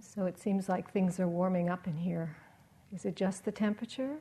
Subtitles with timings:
[0.00, 2.36] So it seems like things are warming up in here.
[2.94, 4.16] Is it just the temperature,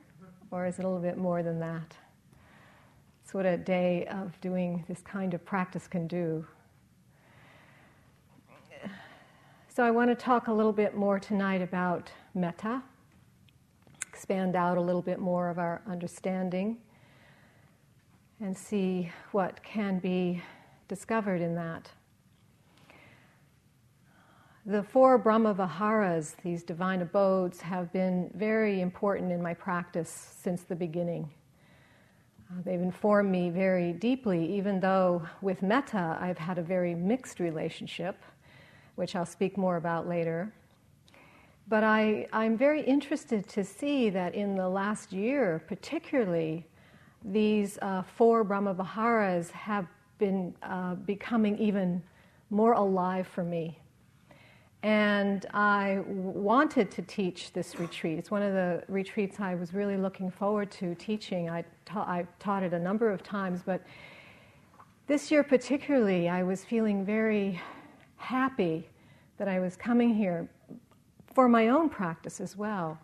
[0.49, 1.97] or is it a little bit more than that?
[3.23, 6.45] It's what a day of doing this kind of practice can do.
[9.67, 12.83] So I want to talk a little bit more tonight about metta,
[14.07, 16.77] expand out a little bit more of our understanding,
[18.41, 20.41] and see what can be
[20.87, 21.89] discovered in that.
[24.67, 30.61] The four Brahma Viharas, these divine abodes, have been very important in my practice since
[30.61, 31.31] the beginning.
[32.47, 37.39] Uh, they've informed me very deeply, even though with metta I've had a very mixed
[37.39, 38.21] relationship,
[38.97, 40.53] which I'll speak more about later.
[41.67, 46.67] But I, I'm very interested to see that in the last year, particularly,
[47.25, 49.87] these uh, four Brahma Viharas have
[50.19, 52.03] been uh, becoming even
[52.51, 53.80] more alive for me.
[54.83, 58.17] And I wanted to teach this retreat.
[58.17, 61.49] It's one of the retreats I was really looking forward to teaching.
[61.49, 63.83] I, ta- I taught it a number of times, but
[65.05, 67.61] this year particularly, I was feeling very
[68.17, 68.87] happy
[69.37, 70.49] that I was coming here
[71.33, 72.99] for my own practice as well,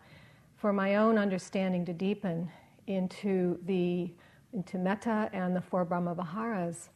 [0.56, 2.50] for my own understanding to deepen
[2.86, 4.10] into the
[4.52, 6.88] into metta and the four Brahma Viharas.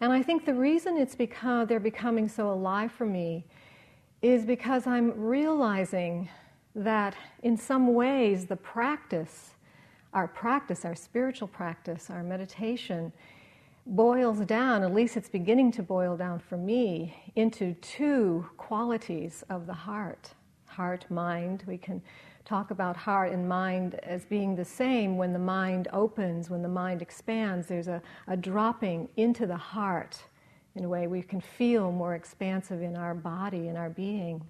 [0.00, 3.44] And I think the reason it's become, they're becoming so alive for me
[4.22, 6.28] is because I'm realizing
[6.74, 9.54] that in some ways the practice,
[10.12, 13.12] our practice, our spiritual practice, our meditation,
[13.86, 19.66] boils down, at least it's beginning to boil down for me, into two qualities of
[19.66, 20.34] the heart
[20.74, 21.62] heart, mind.
[21.66, 22.02] We can
[22.44, 26.68] talk about heart and mind as being the same when the mind opens, when the
[26.68, 27.66] mind expands.
[27.66, 30.18] There's a, a dropping into the heart
[30.74, 34.42] in a way we can feel more expansive in our body, in our being.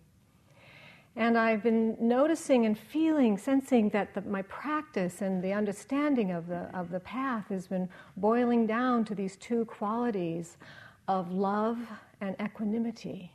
[1.16, 6.48] And I've been noticing and feeling, sensing that the, my practice and the understanding of
[6.48, 10.56] the, of the path has been boiling down to these two qualities
[11.06, 11.78] of love
[12.20, 13.33] and equanimity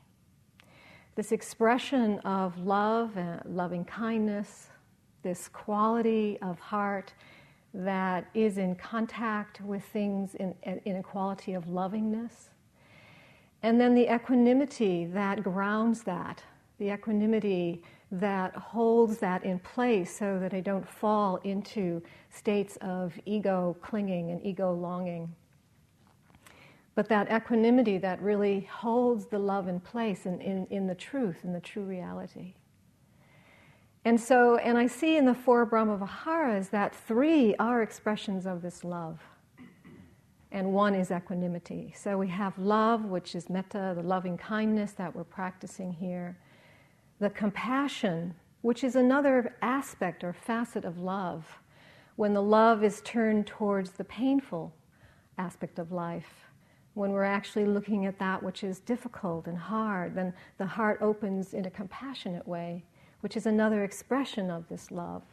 [1.20, 4.70] this expression of love and loving kindness,
[5.22, 7.14] this quality of heart
[7.74, 12.52] that is in contact with things in, in a quality of lovingness.
[13.64, 16.42] And then the equanimity that grounds that,
[16.78, 23.12] the equanimity that holds that in place so that I don't fall into states of
[23.26, 25.36] ego clinging and ego longing
[27.00, 31.46] but that equanimity that really holds the love in place in, in, in the truth,
[31.46, 32.56] in the true reality.
[34.04, 38.62] And so, and I see in the four Brahma Viharas that three are expressions of
[38.62, 39.22] this love.
[40.52, 41.94] And one is equanimity.
[41.96, 46.38] So we have love, which is metta, the loving kindness that we're practicing here.
[47.20, 51.60] The compassion, which is another aspect or facet of love,
[52.18, 54.74] when the love is turned towards the painful
[55.38, 56.49] aspect of life
[56.94, 61.54] when we're actually looking at that which is difficult and hard, then the heart opens
[61.54, 62.84] in a compassionate way,
[63.22, 65.24] which is another expression of this love.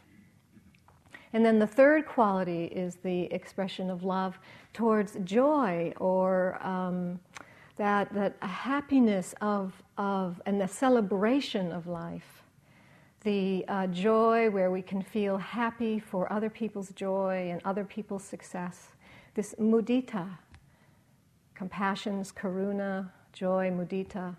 [1.33, 4.39] And then the third quality is the expression of love
[4.73, 7.19] towards joy or um,
[7.75, 12.43] that, that happiness of, of, and the celebration of life.
[13.23, 18.23] The uh, joy where we can feel happy for other people's joy and other people's
[18.23, 18.89] success.
[19.33, 20.37] This mudita,
[21.57, 24.35] compassions, karuna, joy, mudita.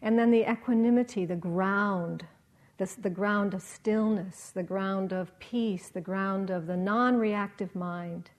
[0.00, 2.24] And then the equanimity, the ground,
[2.78, 7.74] this, the ground of stillness, the ground of peace, the ground of the non reactive
[7.74, 8.30] mind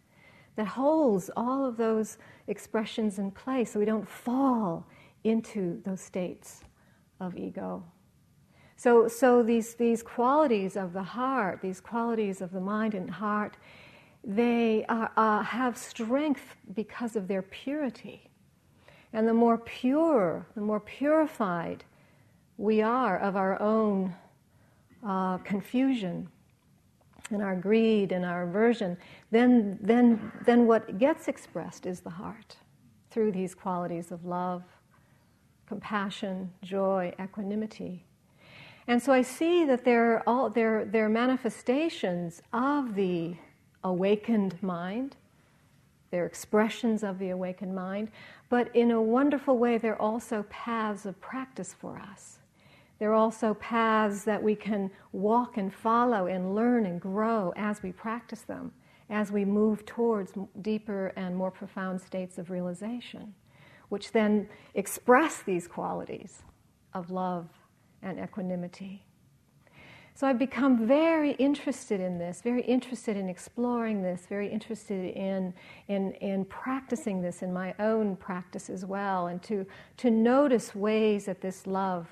[0.55, 2.17] that holds all of those
[2.47, 4.87] expressions in place so we don't fall
[5.23, 6.63] into those states
[7.19, 7.83] of ego.
[8.77, 13.57] So, so these, these qualities of the heart, these qualities of the mind and heart,
[14.27, 18.29] they uh, uh, have strength because of their purity.
[19.13, 21.85] And the more pure, the more purified
[22.57, 24.13] we are of our own
[25.05, 26.27] uh, confusion
[27.31, 28.97] and our greed and our aversion,
[29.31, 32.57] then, then, then what gets expressed is the heart
[33.09, 34.63] through these qualities of love,
[35.67, 38.03] compassion, joy, equanimity.
[38.87, 43.35] And so I see that they're, all, they're, they're manifestations of the
[43.83, 45.15] awakened mind.
[46.11, 48.09] They're expressions of the awakened mind,
[48.49, 52.39] but in a wonderful way, they're also paths of practice for us.
[52.99, 57.91] They're also paths that we can walk and follow and learn and grow as we
[57.91, 58.71] practice them,
[59.09, 63.35] as we move towards deeper and more profound states of realization,
[63.89, 66.41] which then express these qualities
[66.93, 67.49] of love
[68.01, 69.03] and equanimity.
[70.17, 75.53] So I've become very interested in this, very interested in exploring this, very interested in,
[75.89, 79.63] in, in practicing this in my own practice as well, and to,
[79.97, 82.07] to notice ways that this love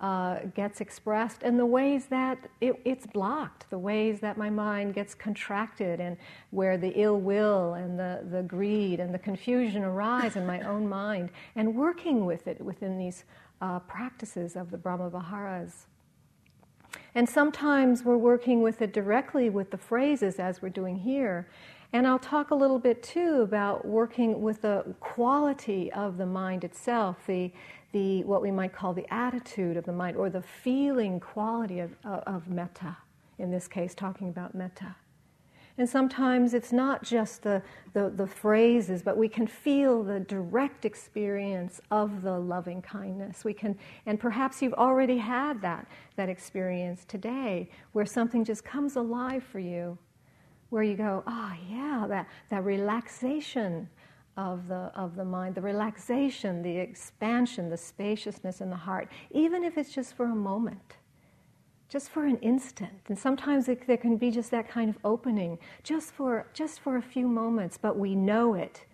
[0.00, 4.92] uh, gets expressed and the ways that it, it's blocked, the ways that my mind
[4.92, 6.16] gets contracted, and
[6.50, 10.88] where the ill will and the, the greed and the confusion arise in my own
[10.88, 13.22] mind, and working with it within these
[13.60, 15.86] uh, practices of the Brahma Viharas.
[17.14, 21.48] And sometimes we're working with it directly with the phrases as we're doing here.
[21.92, 26.64] And I'll talk a little bit too about working with the quality of the mind
[26.64, 27.52] itself, the,
[27.92, 31.92] the what we might call the attitude of the mind or the feeling quality of,
[32.04, 32.96] of, of metta,
[33.38, 34.96] in this case, talking about metta.
[35.76, 37.60] And sometimes it's not just the,
[37.94, 43.44] the, the, phrases, but we can feel the direct experience of the loving kindness.
[43.44, 43.76] We can,
[44.06, 49.58] and perhaps you've already had that, that experience today where something just comes alive for
[49.58, 49.98] you,
[50.70, 53.88] where you go, oh, yeah, that, that relaxation
[54.36, 59.64] of the, of the mind, the relaxation, the expansion, the spaciousness in the heart, even
[59.64, 60.98] if it's just for a moment
[61.88, 62.92] just for an instant.
[63.08, 66.96] And sometimes it, there can be just that kind of opening, just for, just for
[66.96, 68.84] a few moments, but we know it.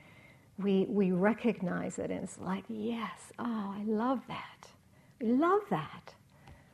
[0.59, 4.69] We, we recognize it, and it's like, yes, oh, I love that.
[5.23, 6.15] I love that.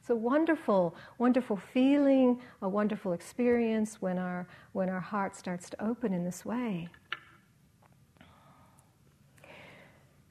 [0.01, 5.85] It's a wonderful, wonderful feeling, a wonderful experience when our, when our heart starts to
[5.85, 6.89] open in this way.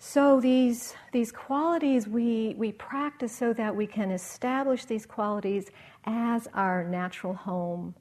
[0.08, 5.72] So these, these qualities we, we practice so that we can establish these qualities
[6.06, 7.96] as our natural home,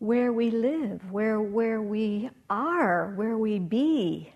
[0.00, 4.34] where we live, where, where we are, where we be,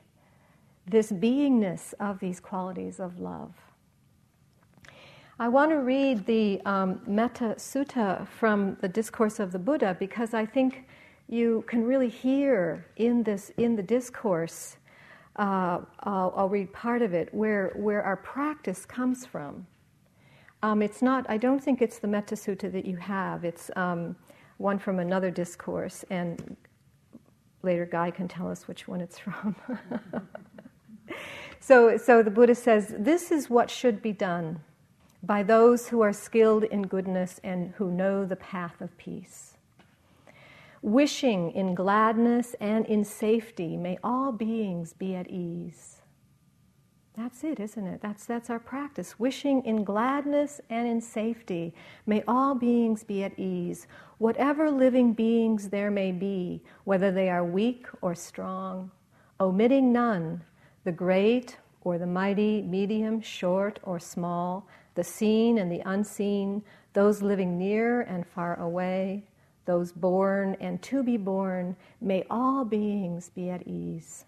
[0.86, 3.52] this beingness of these qualities of love.
[5.38, 10.32] I want to read the um, Metta Sutta from the Discourse of the Buddha because
[10.32, 10.88] I think
[11.28, 14.78] you can really hear in this in the discourse
[15.36, 19.66] uh, I'll, I'll, read part of it, where, where our practice comes from.
[20.62, 23.44] Um, it's not, I don't think it's the Metta Sutta that you have.
[23.44, 24.14] It's um,
[24.58, 26.56] one from another discourse, and
[27.62, 29.56] later Guy can tell us which one it's from.
[31.60, 34.60] so, so the Buddha says, This is what should be done
[35.22, 39.53] by those who are skilled in goodness and who know the path of peace
[40.84, 46.02] wishing in gladness and in safety, may all beings be at ease.
[47.16, 48.02] That's it, isn't it?
[48.02, 49.18] That's, that's our practice.
[49.18, 53.86] Wishing in gladness and in safety, may all beings be at ease.
[54.18, 58.90] Whatever living beings there may be, whether they are weak or strong,
[59.40, 60.44] omitting none,
[60.84, 67.22] the great or the mighty, medium, short or small, the seen and the unseen, those
[67.22, 69.24] living near and far away,
[69.64, 74.24] those born and to be born, may all beings be at ease.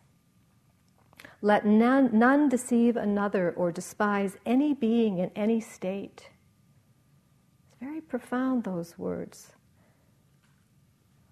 [1.43, 6.31] Let none, none, deceive another or despise any being in any state.
[7.69, 9.53] It's very profound, those words.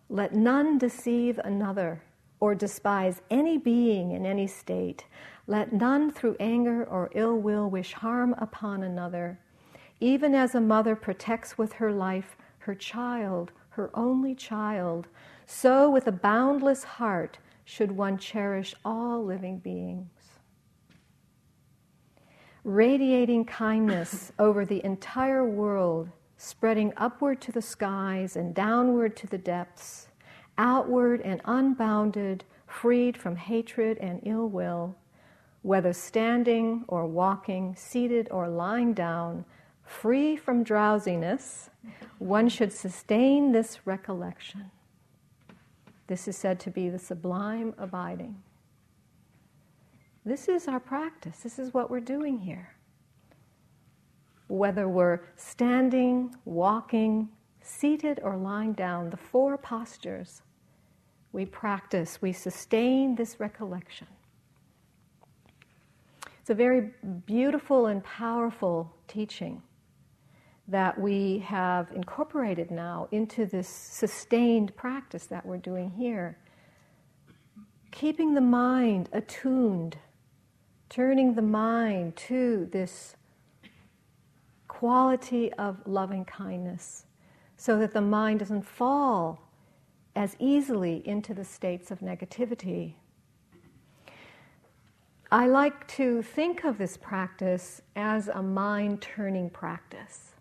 [0.08, 2.02] Let none deceive another
[2.40, 5.06] or despise any being in any state.
[5.46, 9.40] Let none through anger or ill will wish harm upon another.
[10.00, 15.08] Even as a mother protects with her life her child her only child,
[15.46, 20.08] so with a boundless heart should one cherish all living beings.
[22.62, 29.38] Radiating kindness over the entire world, spreading upward to the skies and downward to the
[29.38, 30.08] depths,
[30.56, 34.94] outward and unbounded, freed from hatred and ill will,
[35.62, 39.44] whether standing or walking, seated or lying down,
[39.84, 41.70] free from drowsiness,
[42.18, 44.70] one should sustain this recollection.
[46.06, 48.42] This is said to be the sublime abiding.
[50.24, 51.38] This is our practice.
[51.38, 52.74] This is what we're doing here.
[54.48, 57.28] Whether we're standing, walking,
[57.60, 60.42] seated, or lying down, the four postures
[61.32, 64.06] we practice, we sustain this recollection.
[66.40, 66.90] It's a very
[67.26, 69.62] beautiful and powerful teaching
[70.68, 76.38] that we have incorporated now into this sustained practice that we're doing here.
[77.90, 79.96] Keeping the mind attuned,
[80.88, 83.16] turning the mind to this
[84.68, 87.06] quality of loving kindness
[87.56, 89.40] so that the mind doesn't fall
[90.16, 92.94] as easily into the states of negativity
[95.34, 100.33] I like to think of this practice as a mind turning practice.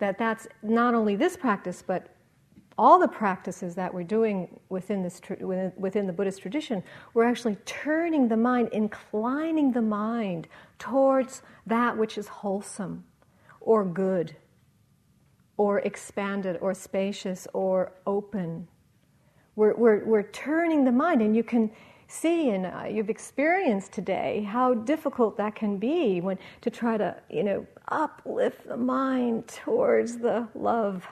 [0.00, 2.08] That that's not only this practice, but
[2.76, 5.20] all the practices that we're doing within, this,
[5.76, 12.16] within the Buddhist tradition, we're actually turning the mind, inclining the mind towards that which
[12.16, 13.04] is wholesome
[13.60, 14.34] or good
[15.58, 18.66] or expanded or spacious or open.
[19.56, 21.70] We're, we're, we're turning the mind, and you can
[22.10, 27.14] see and uh, you've experienced today how difficult that can be when to try to
[27.30, 31.06] you know uplift the mind towards the love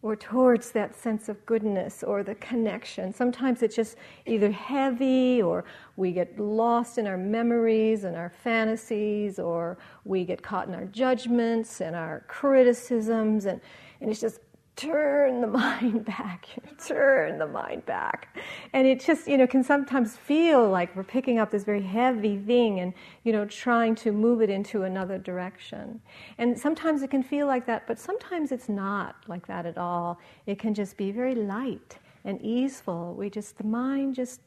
[0.00, 3.12] or towards that sense of goodness or the connection.
[3.12, 5.64] Sometimes it's just either heavy or
[5.96, 10.84] we get lost in our memories and our fantasies or we get caught in our
[10.84, 13.60] judgments and our criticisms and,
[14.00, 14.38] and it's just
[14.78, 16.46] turn the mind back,
[16.86, 18.36] turn the mind back.
[18.72, 22.38] And it just, you know, can sometimes feel like we're picking up this very heavy
[22.38, 22.94] thing and,
[23.24, 26.00] you know, trying to move it into another direction.
[26.38, 30.20] And sometimes it can feel like that, but sometimes it's not like that at all.
[30.46, 33.14] It can just be very light and easeful.
[33.14, 34.40] We just, the mind just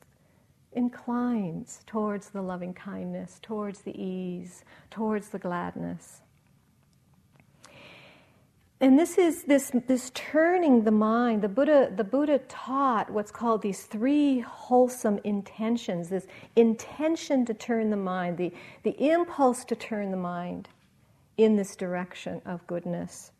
[0.73, 6.21] inclines towards the loving kindness, towards the ease, towards the gladness
[8.81, 13.61] and this is this this turning the mind the buddha the buddha taught what's called
[13.61, 18.51] these three wholesome intentions this intention to turn the mind the
[18.83, 20.67] the impulse to turn the mind
[21.37, 23.31] in this direction of goodness.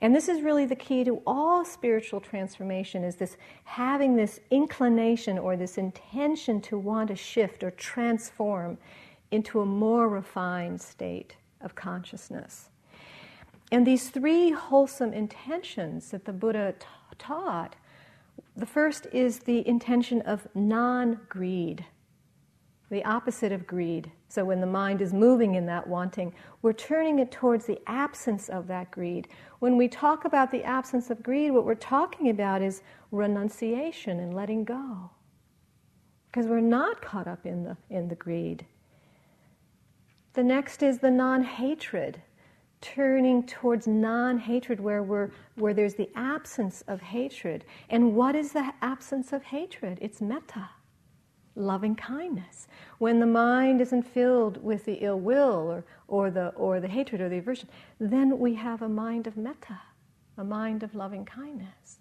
[0.00, 5.38] And this is really the key to all spiritual transformation is this having this inclination
[5.38, 8.76] or this intention to want to shift or transform
[9.30, 12.70] into a more refined state of consciousness
[13.70, 16.86] and these three wholesome intentions that the Buddha t-
[17.18, 17.76] taught
[18.56, 21.84] the first is the intention of non greed,
[22.90, 24.10] the opposite of greed.
[24.28, 28.48] So when the mind is moving in that wanting, we're turning it towards the absence
[28.48, 29.28] of that greed.
[29.60, 32.82] When we talk about the absence of greed, what we're talking about is
[33.12, 35.10] renunciation and letting go.
[36.26, 38.66] Because we're not caught up in the, in the greed.
[40.34, 42.22] The next is the non hatred,
[42.80, 47.64] turning towards non-hatred where where there's the absence of hatred.
[47.90, 49.98] And what is the absence of hatred?
[50.00, 50.70] It's metta
[51.56, 52.68] loving kindness.
[52.98, 57.20] When the mind isn't filled with the ill will or, or the or the hatred
[57.20, 57.68] or the aversion
[57.98, 59.80] then we have a mind of metta
[60.38, 61.98] a mind of loving kindness.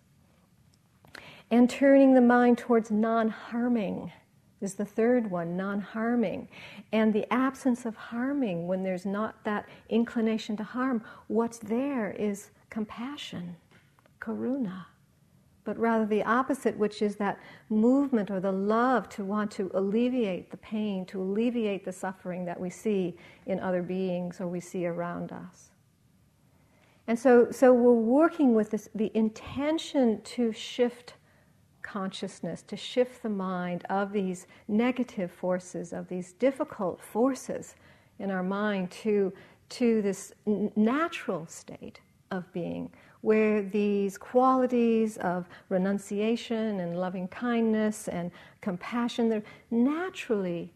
[1.49, 4.11] And turning the mind towards non-harming
[4.61, 6.47] is the third one, non harming.
[6.91, 12.51] And the absence of harming, when there's not that inclination to harm, what's there is
[12.69, 13.55] compassion,
[14.19, 14.85] karuna.
[15.63, 20.49] But rather the opposite, which is that movement or the love to want to alleviate
[20.49, 24.87] the pain, to alleviate the suffering that we see in other beings or we see
[24.87, 25.71] around us.
[27.07, 31.13] And so, so we're working with this, the intention to shift
[31.87, 37.75] consciousness, to shift the mind of these negative forces, of these difficult forces
[38.19, 39.31] in our mind to,
[39.69, 40.33] to this
[40.75, 42.01] natural state
[42.31, 42.91] of being,
[43.21, 50.73] where these qualities of renunciation and loving kindness and compassion, they're naturally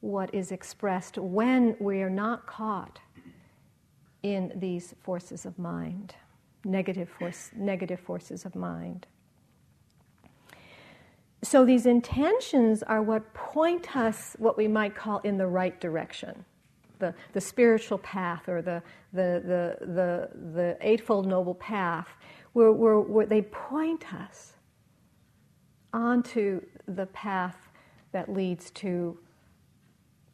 [0.00, 2.98] what is expressed when we are not caught
[4.22, 6.14] in these forces of mind,
[6.64, 9.06] negative, force, negative forces of mind.
[11.44, 16.44] So these intentions are what point us, what we might call, in the right direction.
[17.00, 18.82] The, the spiritual path or the,
[19.12, 22.08] the, the, the, the Eightfold Noble Path,
[22.54, 24.54] where, where, where they point us
[25.92, 27.68] onto the path
[28.12, 29.18] that leads to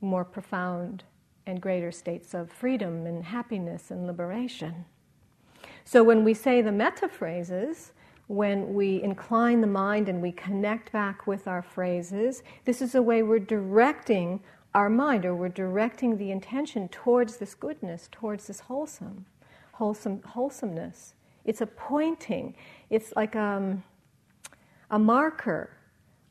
[0.00, 1.02] more profound
[1.46, 4.84] and greater states of freedom and happiness and liberation.
[5.84, 7.92] So when we say the metta phrases,
[8.30, 13.02] when we incline the mind and we connect back with our phrases, this is a
[13.02, 14.38] way we're directing
[14.72, 19.26] our mind or we're directing the intention towards this goodness, towards this wholesome,
[19.72, 21.14] wholesome wholesomeness.
[21.44, 22.54] It's a pointing.
[22.88, 23.82] It's like um,
[24.92, 25.70] a marker.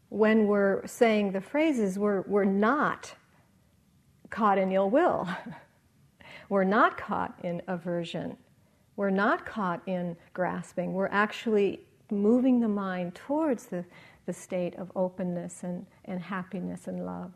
[0.08, 3.14] When we're saying the phrases, we're, we're not
[4.30, 5.28] caught in ill will.
[6.50, 8.38] we're not caught in aversion.
[8.96, 10.94] We're not caught in grasping.
[10.94, 13.86] We're actually moving the mind towards the,
[14.26, 17.32] the state of openness and, and happiness and love.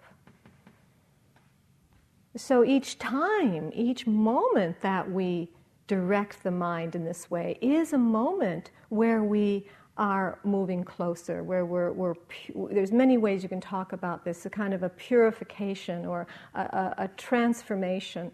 [2.35, 5.49] So each time, each moment that we
[5.87, 11.65] direct the mind in this way is a moment where we are moving closer, where
[11.65, 14.89] we're, we're pu- there's many ways you can talk about this, a kind of a
[14.89, 16.25] purification or
[16.55, 18.31] a, a, a transformation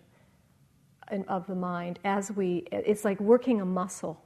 [1.27, 4.23] of the mind as we, it's like working a muscle,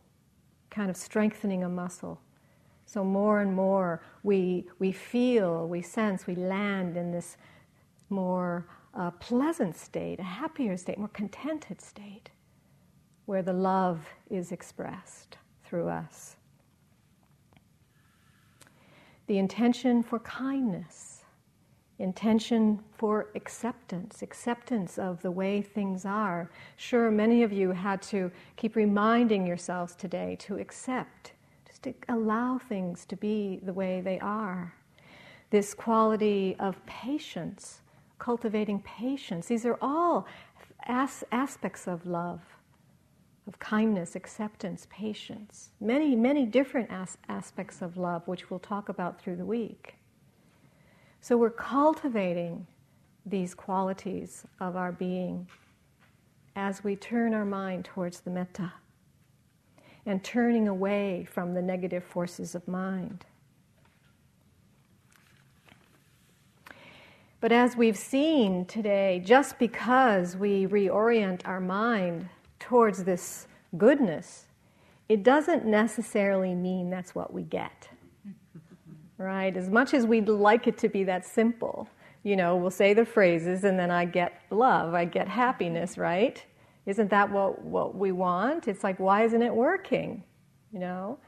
[0.74, 2.20] kind of strengthening a muscle.
[2.86, 7.38] So more and more we, we feel, we sense, we land in this
[8.10, 12.30] more uh, pleasant state, a happier state, more contented state,
[13.26, 16.36] where the love is expressed through us
[19.28, 21.13] the intention for kindness,
[22.00, 26.50] intention for acceptance, acceptance of the way things are.
[26.76, 31.34] Sure, many of you had to keep reminding yourselves today to accept,
[31.68, 34.74] just to allow things to be the way they are.
[35.50, 37.82] This quality of patience,
[38.18, 40.26] cultivating patience, these are all
[40.86, 42.42] as- aspects of love
[43.48, 45.72] of kindness, acceptance, patience.
[45.82, 49.96] Many, many different as- aspects of love, which we'll talk about through the week.
[51.24, 52.68] So we're cultivating
[53.26, 55.48] these qualities of our being
[56.54, 58.74] as we turn our mind towards the metta
[60.06, 63.24] and turning away from the negative forces of mind.
[67.40, 72.28] But as we've seen today, just because we reorient our mind
[72.60, 74.48] towards this goodness,
[75.08, 77.93] it doesn't necessarily mean that's what we get.
[79.24, 79.56] Right?
[79.56, 81.88] As much as we'd like it to be that simple,
[82.24, 86.44] you know, we'll say the phrases and then I get love, I get happiness, right?
[86.86, 88.68] Isn't that what, what we want?
[88.68, 90.24] It's like, why isn't it working?
[90.74, 91.20] You know?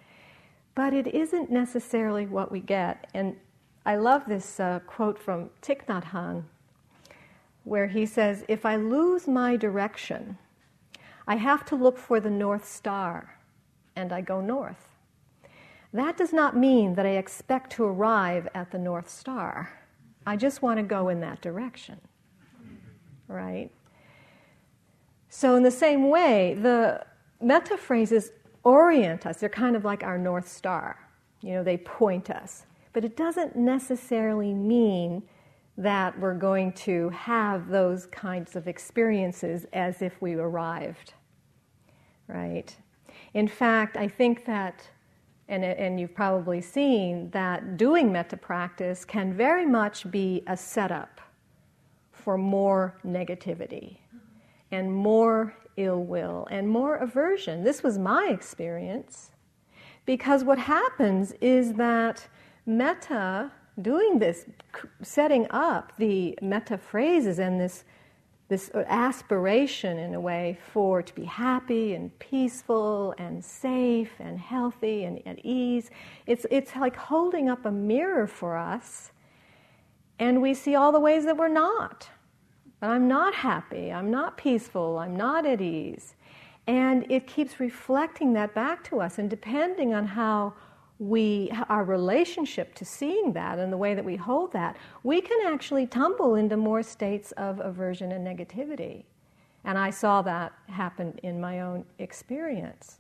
[0.76, 3.08] But it isn't necessarily what we get.
[3.14, 3.38] And
[3.86, 6.44] I love this uh, quote from Thich Nhat Hanh,
[7.64, 10.38] where he says, If I lose my direction,
[11.28, 13.38] I have to look for the North Star,
[13.96, 14.95] and I go north.
[15.96, 19.80] That does not mean that I expect to arrive at the North Star.
[20.26, 22.02] I just want to go in that direction.
[23.30, 23.72] Right?
[25.30, 27.06] So, in the same way, the
[27.42, 28.32] metta phrases
[28.64, 29.38] orient us.
[29.38, 31.00] They're kind of like our North Star.
[31.42, 32.66] You know, they point us.
[32.92, 35.24] But it doesn't necessarily mean
[35.78, 41.14] that we're going to have those kinds of experiences as if we arrived,
[42.28, 42.76] right?
[43.34, 44.90] In fact, I think that,
[45.48, 51.22] and, and you've probably seen, that doing metta practice can very much be a setup
[52.12, 53.98] for more negativity
[54.72, 57.64] and more ill will and more aversion.
[57.64, 59.32] This was my experience.
[60.06, 62.28] Because what happens is that
[62.66, 64.46] metta doing this,
[65.02, 67.84] setting up the metta phrases and this,
[68.48, 75.04] this aspiration in a way for to be happy and peaceful and safe and healthy
[75.06, 75.90] and at ease,
[76.28, 79.12] it's, it's like holding up a mirror for us
[80.20, 82.10] and we see all the ways that we're not.
[82.80, 86.16] But I'm not happy, I'm not peaceful, I'm not at ease.
[86.68, 90.54] And it keeps reflecting that back to us, and depending on how
[91.00, 95.38] we our relationship to seeing that and the way that we hold that we can
[95.46, 99.04] actually tumble into more states of aversion and negativity.
[99.66, 103.00] And i saw that happen in my own experience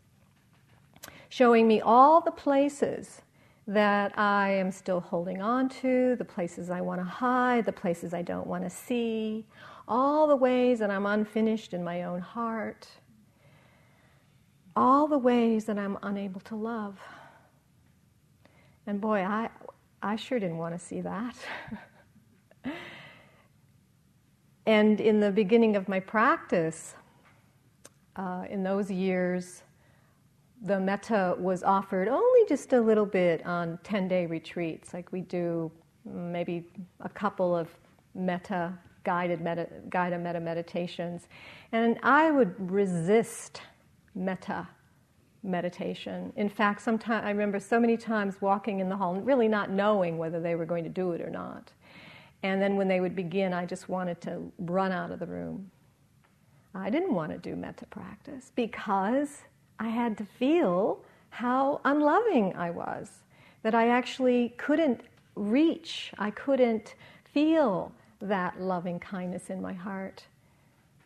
[1.29, 3.21] showing me all the places
[3.67, 8.13] that i am still holding on to the places i want to hide the places
[8.13, 9.45] i don't want to see
[9.87, 12.87] all the ways that i'm unfinished in my own heart
[14.75, 16.99] all the ways that i'm unable to love
[18.87, 19.49] and boy, I,
[20.01, 21.35] I sure didn't want to see that.
[24.65, 26.95] and in the beginning of my practice,
[28.15, 29.63] uh, in those years,
[30.61, 34.93] the metta was offered only just a little bit on 10 day retreats.
[34.93, 35.71] Like we do
[36.05, 36.65] maybe
[37.01, 37.69] a couple of
[38.13, 41.27] metta, guided metta, guided metta meditations.
[41.71, 43.61] And I would resist
[44.13, 44.67] metta
[45.45, 46.33] meditation.
[46.35, 50.17] In fact, sometimes I remember so many times walking in the hall, really not knowing
[50.17, 51.71] whether they were going to do it or not.
[52.43, 55.71] And then when they would begin, I just wanted to run out of the room.
[56.73, 59.43] I didn't want to do metta practice because
[59.79, 63.09] I had to feel how unloving I was,
[63.63, 65.01] that I actually couldn't
[65.35, 66.95] reach, I couldn't
[67.33, 70.25] feel that loving kindness in my heart.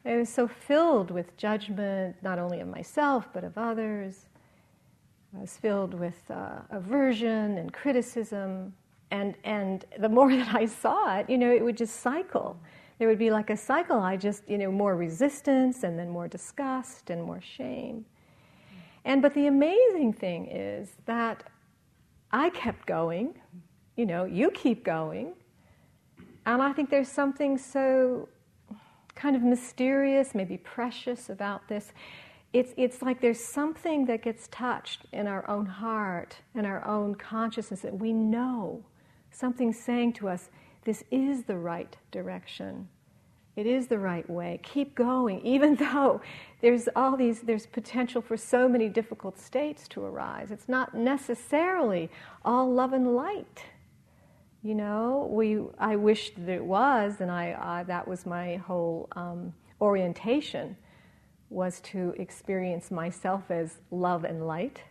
[0.05, 4.25] I was so filled with judgment, not only of myself, but of others.
[5.35, 8.73] I was filled with uh, aversion and criticism.
[9.11, 12.59] And, and the more that I saw it, you know, it would just cycle.
[12.97, 13.99] There would be like a cycle.
[13.99, 18.05] I just, you know, more resistance and then more disgust and more shame.
[19.05, 21.43] And but the amazing thing is that
[22.31, 23.35] I kept going.
[23.95, 25.33] You know, you keep going.
[26.45, 28.27] And I think there's something so
[29.15, 31.91] kind of mysterious, maybe precious about this.
[32.51, 37.15] It's, it's like there's something that gets touched in our own heart and our own
[37.15, 38.83] consciousness that we know
[39.31, 40.49] something saying to us,
[40.83, 42.87] this is the right direction.
[43.55, 44.59] It is the right way.
[44.63, 46.21] Keep going, even though
[46.61, 50.49] there's all these, there's potential for so many difficult states to arise.
[50.49, 52.09] It's not necessarily
[52.43, 53.63] all love and light.
[54.63, 59.07] You know, we, I wished that it was, and I, I that was my whole
[59.15, 60.75] um, orientation,
[61.49, 64.83] was to experience myself as love and light.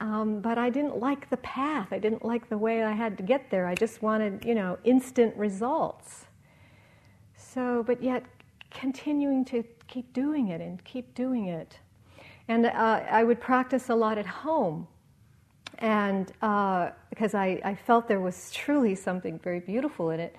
[0.00, 1.88] Um, but I didn't like the path.
[1.92, 3.66] I didn't like the way I had to get there.
[3.66, 6.26] I just wanted, you know, instant results.
[7.36, 8.24] So, but yet
[8.70, 11.78] continuing to keep doing it and keep doing it.
[12.48, 12.70] And uh,
[13.10, 14.88] I would practice a lot at home.
[15.78, 20.36] And uh, because I, I, felt there was truly something very beautiful in it.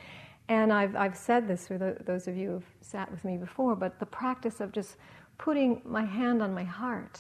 [0.48, 3.76] And I've, I've said this for the, those of you who've sat with me before,
[3.76, 4.96] but the practice of just
[5.38, 7.20] putting my hand on my heart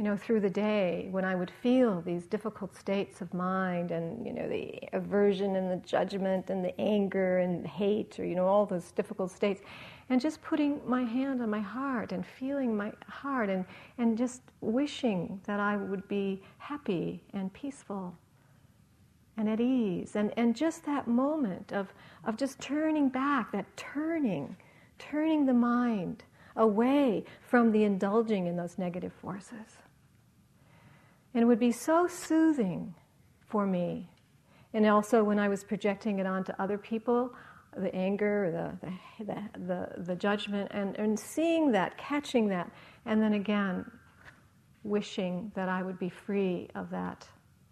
[0.00, 4.26] you know, through the day when I would feel these difficult states of mind and,
[4.26, 8.46] you know, the aversion and the judgment and the anger and hate or, you know,
[8.46, 9.60] all those difficult states.
[10.08, 13.66] And just putting my hand on my heart and feeling my heart and,
[13.98, 18.16] and just wishing that I would be happy and peaceful
[19.36, 20.16] and at ease.
[20.16, 21.92] And, and just that moment of,
[22.24, 24.56] of just turning back, that turning,
[24.98, 26.24] turning the mind
[26.56, 29.78] away from the indulging in those negative forces.
[31.34, 32.94] And it would be so soothing
[33.46, 34.08] for me.
[34.72, 37.34] And also, when I was projecting it onto other people,
[37.76, 38.76] the anger,
[39.18, 42.70] the, the, the, the, judgment, and, and seeing that, catching that,
[43.06, 43.84] and then again,
[44.82, 47.28] wishing that I would be free of that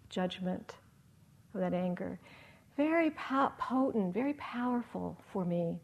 [0.09, 0.75] judgment,
[1.53, 2.19] of that anger.
[2.77, 5.79] Very potent, very powerful for me.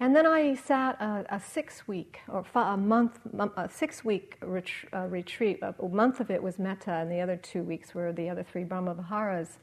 [0.00, 3.18] And then I sat a, a six week or a month,
[3.56, 5.58] a six week ret- uh, retreat.
[5.62, 8.62] A month of it was metta, and the other two weeks were the other three
[8.62, 9.58] Brahma Viharas.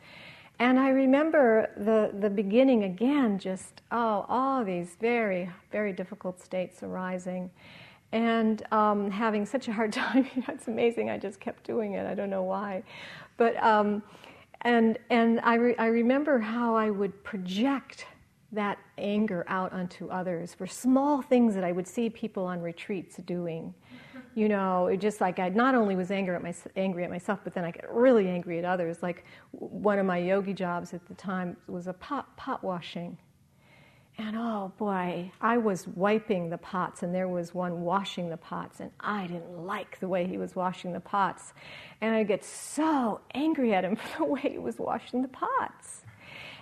[0.60, 6.84] And I remember the, the beginning again, just, oh, all these very, very difficult states
[6.84, 7.50] arising.
[8.12, 10.28] And um, having such a hard time.
[10.48, 12.06] it's amazing, I just kept doing it.
[12.06, 12.84] I don't know why.
[13.38, 14.04] But, um,
[14.62, 18.06] and, and I, re- I remember how I would project
[18.56, 23.18] that anger out onto others for small things that I would see people on retreats
[23.26, 23.74] doing.
[24.34, 27.40] You know, it just like I not only was angry at, my, angry at myself,
[27.44, 29.02] but then I get really angry at others.
[29.02, 33.18] Like one of my yogi jobs at the time was a pot, pot washing.
[34.18, 38.80] And oh boy, I was wiping the pots, and there was one washing the pots,
[38.80, 41.54] and I didn't like the way he was washing the pots.
[42.00, 46.05] And I get so angry at him for the way he was washing the pots.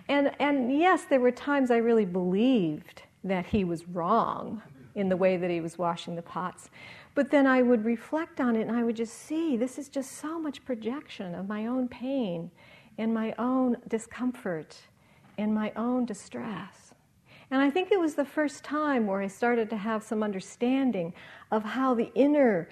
[0.10, 4.62] And, and yes, there were times I really believed that he was wrong
[4.96, 6.70] in the way that he was washing the pots.
[7.16, 10.14] But then I would reflect on it and I would just see this is just
[10.14, 12.52] so much projection of my own pain
[12.98, 14.76] and my own discomfort
[15.38, 16.94] and my own distress.
[17.52, 21.14] And I think it was the first time where I started to have some understanding
[21.52, 22.70] of how the inner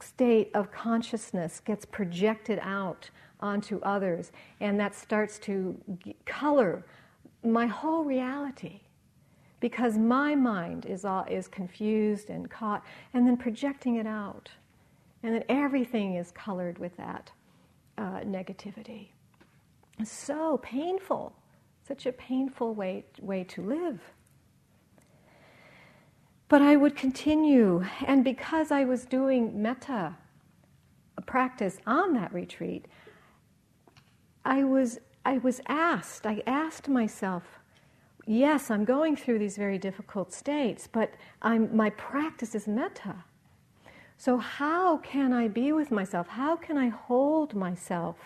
[0.00, 3.10] state of consciousness gets projected out
[3.40, 5.78] onto others, and that starts to
[6.26, 6.84] color
[7.44, 8.80] my whole reality
[9.60, 14.50] because my mind is, all, is confused and caught, and then projecting it out.
[15.22, 17.32] And then everything is colored with that
[17.96, 19.08] uh, negativity.
[20.04, 21.34] So painful,
[21.86, 24.00] such a painful way, way to live.
[26.48, 30.16] But I would continue, and because I was doing metta
[31.26, 32.86] practice on that retreat,
[34.48, 37.42] I was, I was asked, I asked myself,
[38.26, 43.24] yes, I'm going through these very difficult states, but I'm, my practice is metta.
[44.16, 46.28] So, how can I be with myself?
[46.28, 48.16] How can I hold myself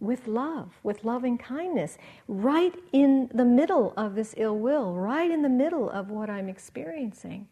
[0.00, 5.42] with love, with loving kindness, right in the middle of this ill will, right in
[5.42, 7.46] the middle of what I'm experiencing?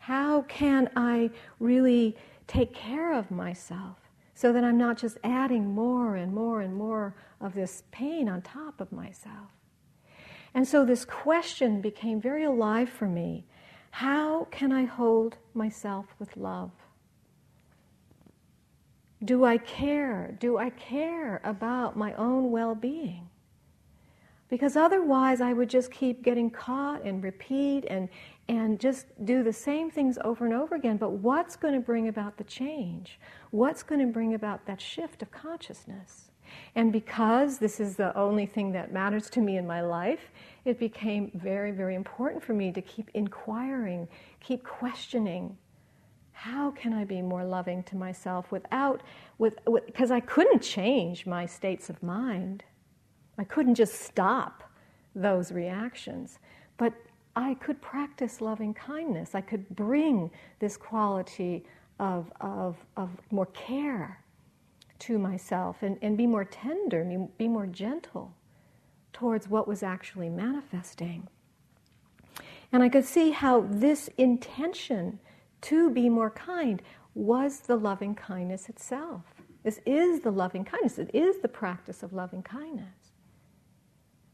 [0.00, 2.14] How can I really
[2.46, 4.01] take care of myself?
[4.34, 8.42] So that I'm not just adding more and more and more of this pain on
[8.42, 9.50] top of myself.
[10.54, 13.46] And so this question became very alive for me.
[13.90, 16.70] How can I hold myself with love?
[19.24, 20.36] Do I care?
[20.40, 23.28] Do I care about my own well being?
[24.48, 28.08] Because otherwise, I would just keep getting caught and repeat and,
[28.48, 30.98] and just do the same things over and over again.
[30.98, 33.18] But what's going to bring about the change?
[33.52, 36.30] What's going to bring about that shift of consciousness?
[36.74, 40.30] And because this is the only thing that matters to me in my life,
[40.64, 44.08] it became very, very important for me to keep inquiring,
[44.40, 45.56] keep questioning.
[46.32, 49.02] How can I be more loving to myself without,
[49.36, 52.64] with, because I couldn't change my states of mind.
[53.36, 54.62] I couldn't just stop
[55.14, 56.38] those reactions.
[56.78, 56.94] But
[57.36, 59.34] I could practice loving kindness.
[59.34, 61.66] I could bring this quality
[61.98, 64.18] of, of, of more care
[65.00, 67.04] to myself and, and be more tender,
[67.38, 68.34] be more gentle
[69.12, 71.28] towards what was actually manifesting.
[72.72, 75.18] And I could see how this intention
[75.62, 76.82] to be more kind
[77.14, 79.22] was the loving kindness itself.
[79.62, 83.12] This is the loving kindness, it is the practice of loving kindness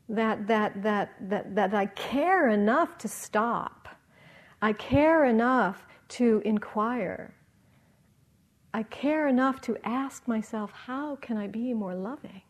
[0.08, 3.88] that, that, that, that, that I care enough to stop.
[4.62, 7.34] I care enough to inquire.
[8.72, 12.42] I care enough to ask myself, how can I be more loving?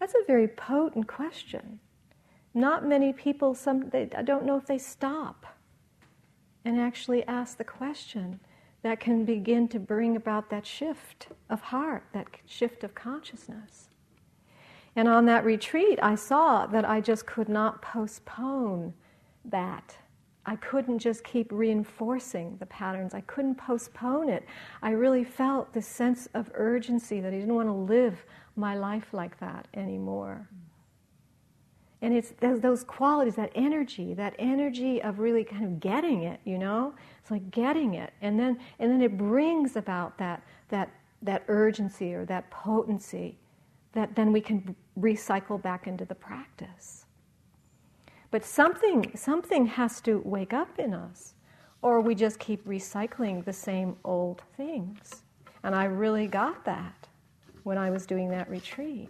[0.00, 1.80] That's a very potent question.
[2.54, 5.46] Not many people, some, they, I don't know if they stop
[6.64, 8.40] and actually ask the question
[8.82, 13.90] that can begin to bring about that shift of heart, that shift of consciousness.
[14.96, 18.94] And on that retreat, I saw that I just could not postpone
[19.44, 19.96] that.
[20.48, 23.12] I couldn't just keep reinforcing the patterns.
[23.12, 24.46] I couldn't postpone it.
[24.80, 28.24] I really felt this sense of urgency that I didn't want to live
[28.56, 30.48] my life like that anymore.
[32.00, 36.56] And it's those qualities, that energy, that energy of really kind of getting it, you
[36.56, 36.94] know?
[37.20, 38.14] It's like getting it.
[38.22, 40.88] And then, and then it brings about that, that,
[41.20, 43.36] that urgency or that potency
[43.92, 47.04] that then we can recycle back into the practice.
[48.30, 51.34] But something, something has to wake up in us,
[51.80, 55.22] or we just keep recycling the same old things.
[55.62, 57.08] And I really got that
[57.62, 59.08] when I was doing that retreat.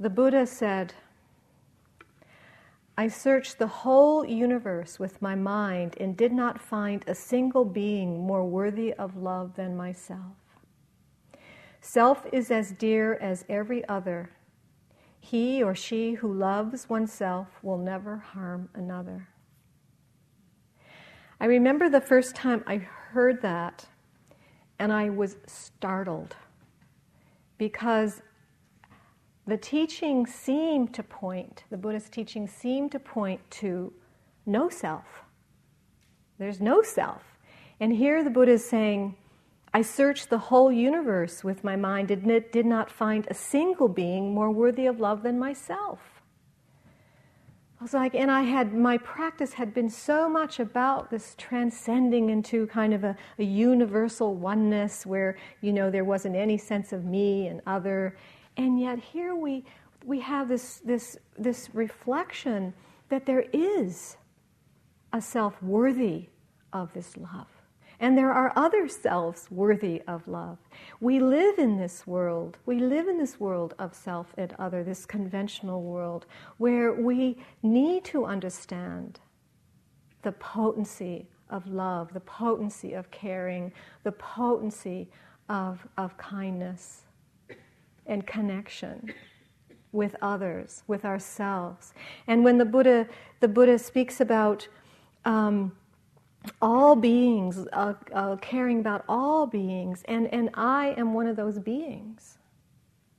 [0.00, 0.94] The Buddha said,
[2.98, 8.26] I searched the whole universe with my mind and did not find a single being
[8.26, 10.34] more worthy of love than myself.
[11.80, 14.30] Self is as dear as every other.
[15.20, 19.28] He or she who loves oneself will never harm another.
[21.40, 23.86] I remember the first time I heard that,
[24.80, 26.34] and I was startled
[27.58, 28.22] because
[29.48, 33.92] the teaching seemed to point, the Buddhist teaching seemed to point to
[34.44, 35.24] no self.
[36.38, 37.22] There's no self.
[37.80, 39.16] And here the Buddha is saying,
[39.72, 43.88] I searched the whole universe with my mind and it did not find a single
[43.88, 46.00] being more worthy of love than myself.
[47.80, 52.28] I was like, and I had, my practice had been so much about this transcending
[52.28, 57.04] into kind of a, a universal oneness where, you know, there wasn't any sense of
[57.04, 58.16] me and other.
[58.58, 59.64] And yet here we,
[60.04, 62.74] we have this, this, this reflection
[63.08, 64.16] that there is
[65.12, 66.28] a self worthy
[66.72, 67.46] of this love.
[68.00, 70.58] And there are other selves worthy of love.
[71.00, 75.06] We live in this world, we live in this world of self and other, this
[75.06, 76.26] conventional world,
[76.58, 79.18] where we need to understand
[80.22, 85.08] the potency of love, the potency of caring, the potency
[85.48, 87.04] of, of kindness
[88.08, 89.12] and connection
[89.92, 91.94] with others, with ourselves.
[92.26, 93.06] And when the Buddha,
[93.40, 94.66] the Buddha speaks about
[95.24, 95.72] um,
[96.60, 101.58] all beings, uh, uh, caring about all beings, and, and I am one of those
[101.58, 102.38] beings.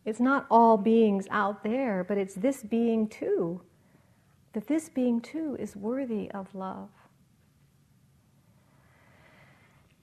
[0.06, 3.62] It's not all beings out there, but it's this being too.
[4.54, 6.89] That this being too is worthy of love.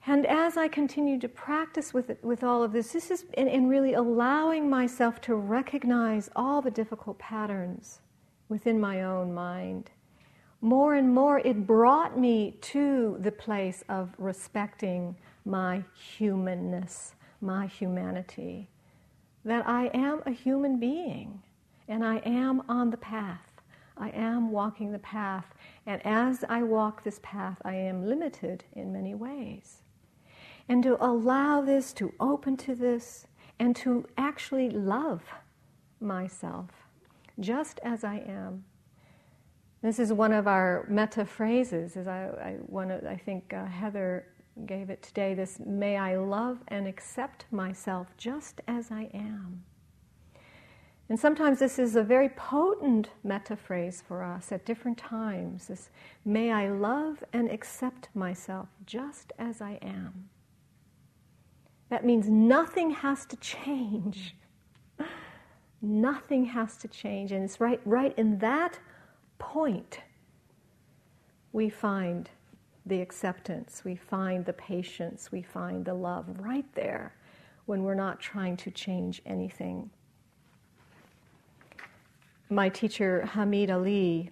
[0.09, 3.67] And as I continue to practice with, with all of this, this is in, in
[3.67, 7.99] really allowing myself to recognize all the difficult patterns
[8.49, 9.91] within my own mind.
[10.61, 18.69] More and more, it brought me to the place of respecting my humanness, my humanity.
[19.45, 21.43] That I am a human being
[21.89, 23.61] and I am on the path.
[23.97, 25.47] I am walking the path.
[25.85, 29.83] And as I walk this path, I am limited in many ways
[30.69, 33.27] and to allow this, to open to this,
[33.59, 35.23] and to actually love
[36.01, 36.71] myself
[37.39, 38.65] just as I am.
[39.83, 41.97] This is one of our metta phrases.
[41.97, 44.27] As I, I, one of, I think uh, Heather
[44.65, 45.35] gave it today.
[45.35, 49.63] This may I love and accept myself just as I am.
[51.09, 55.69] And sometimes this is a very potent metta phrase for us at different times.
[55.69, 55.91] This,
[56.25, 60.29] may I love and accept myself just as I am.
[61.89, 64.35] That means nothing has to change.
[65.83, 67.33] nothing has to change.
[67.33, 68.79] And it's right, right in that
[69.39, 70.01] point
[71.53, 72.29] we find
[72.85, 77.15] the acceptance, we find the patience, we find the love right there
[77.65, 79.91] when we're not trying to change anything
[82.49, 84.31] my teacher Hameed Ali,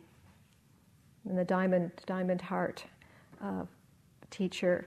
[1.28, 2.84] and the Diamond Diamond Heart
[3.42, 3.64] uh,
[4.30, 4.86] teacher,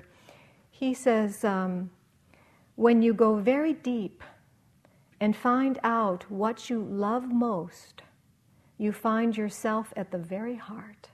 [0.71, 1.89] he says, um,
[2.77, 4.23] when you go very deep
[5.19, 8.03] and find out what you love most,
[8.77, 11.09] you find yourself at the very heart.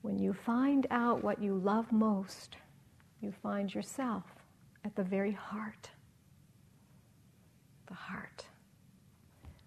[0.00, 2.56] When you find out what you love most,
[3.20, 4.24] you find yourself
[4.86, 5.90] at the very heart.
[7.88, 8.46] The heart.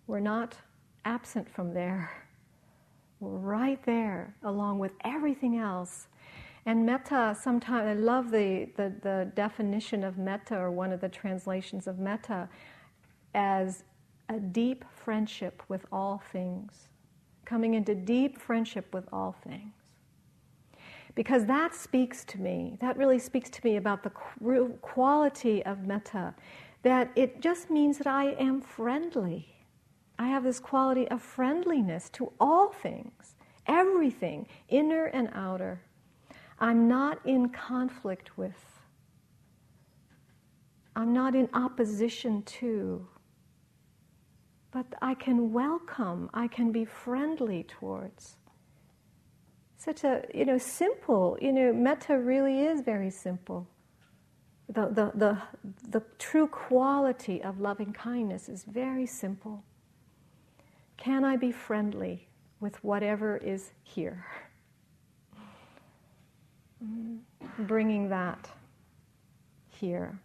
[0.07, 0.55] We're not
[1.05, 2.09] absent from there.
[3.19, 6.07] We're right there along with everything else.
[6.65, 11.09] And metta, sometimes, I love the, the, the definition of metta, or one of the
[11.09, 12.49] translations of metta,
[13.33, 13.83] as
[14.29, 16.89] a deep friendship with all things.
[17.45, 19.73] Coming into deep friendship with all things.
[21.15, 26.35] Because that speaks to me, that really speaks to me about the quality of metta,
[26.83, 29.59] that it just means that I am friendly
[30.19, 33.35] I have this quality of friendliness to all things,
[33.67, 35.81] everything, inner and outer.
[36.59, 38.79] I'm not in conflict with,
[40.95, 43.07] I'm not in opposition to,
[44.71, 48.35] but I can welcome, I can be friendly towards.
[49.77, 53.65] Such a, you know, simple, you know, metta really is very simple.
[54.67, 55.41] The, the, the,
[55.87, 59.63] the true quality of loving kindness is very simple.
[60.97, 62.27] Can I be friendly
[62.59, 64.25] with whatever is here?
[67.59, 68.49] Bringing that
[69.69, 70.19] here.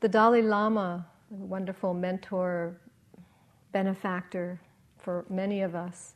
[0.00, 2.76] The Dalai Lama, a wonderful mentor,
[3.72, 4.60] benefactor
[4.96, 6.14] for many of us,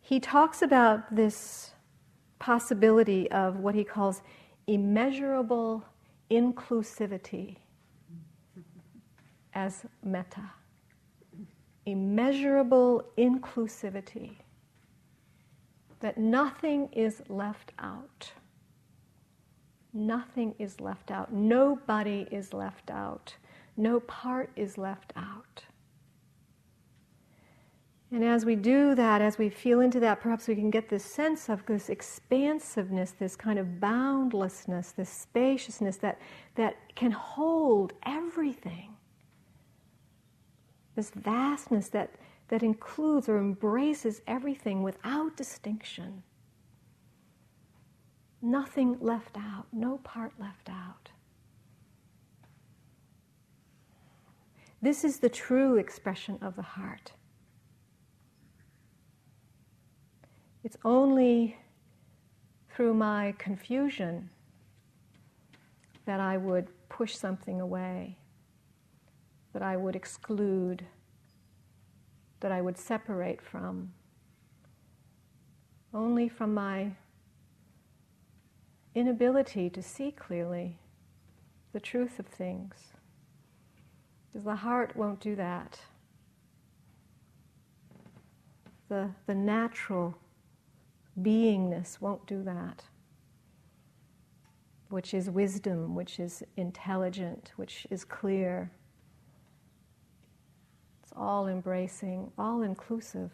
[0.00, 1.72] he talks about this
[2.38, 4.22] possibility of what he calls
[4.66, 5.84] immeasurable
[6.30, 7.56] inclusivity
[9.54, 10.50] as metta
[11.86, 14.36] immeasurable inclusivity,
[16.02, 18.32] that nothing is left out.
[19.94, 21.32] Nothing is left out.
[21.32, 23.36] Nobody is left out.
[23.76, 25.64] No part is left out.
[28.10, 31.04] And as we do that, as we feel into that, perhaps we can get this
[31.04, 36.20] sense of this expansiveness, this kind of boundlessness, this spaciousness that,
[36.56, 38.92] that can hold everything
[40.94, 42.10] this vastness that,
[42.52, 46.22] that includes or embraces everything without distinction.
[48.42, 51.08] Nothing left out, no part left out.
[54.82, 57.12] This is the true expression of the heart.
[60.62, 61.56] It's only
[62.68, 64.28] through my confusion
[66.04, 68.18] that I would push something away
[69.54, 70.84] that I would exclude,
[72.42, 73.92] that I would separate from,
[75.94, 76.92] only from my
[78.94, 80.76] inability to see clearly
[81.72, 82.74] the truth of things.
[84.26, 85.78] Because the heart won't do that.
[88.88, 90.18] The, the natural
[91.20, 92.84] beingness won't do that,
[94.88, 98.70] which is wisdom, which is intelligent, which is clear
[101.16, 103.30] all embracing, all inclusive.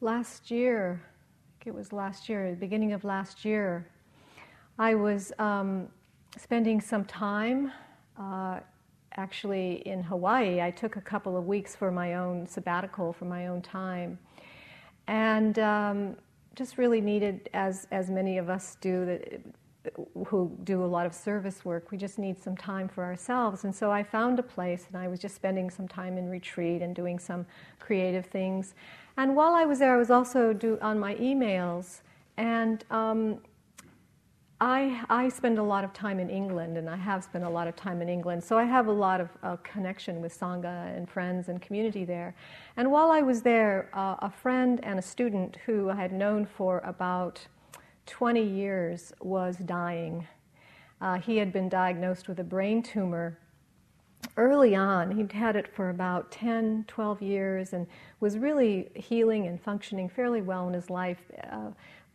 [0.00, 3.88] Last year, I think it was last year, the beginning of last year,
[4.78, 5.88] I was um,
[6.36, 7.72] spending some time
[8.18, 8.60] uh,
[9.16, 10.60] actually in Hawaii.
[10.60, 14.18] I took a couple of weeks for my own sabbatical, for my own time.
[15.06, 16.16] And um,
[16.54, 19.40] just really needed, as, as many of us do, that,
[20.26, 23.64] who do a lot of service work, we just need some time for ourselves.
[23.64, 26.80] And so I found a place and I was just spending some time in retreat
[26.82, 27.44] and doing some
[27.78, 28.74] creative things.
[29.16, 32.00] And while I was there, I was also do, on my emails.
[32.36, 33.38] And um,
[34.60, 37.66] I, I spend a lot of time in England, and I have spent a lot
[37.66, 41.10] of time in England, so I have a lot of uh, connection with Sangha and
[41.10, 42.36] friends and community there.
[42.76, 46.46] And while I was there, uh, a friend and a student who I had known
[46.46, 47.44] for about
[48.06, 50.26] 20 years was dying.
[51.00, 53.38] Uh, he had been diagnosed with a brain tumor
[54.36, 55.10] early on.
[55.10, 57.86] He'd had it for about 10, 12 years and
[58.20, 61.18] was really healing and functioning fairly well in his life.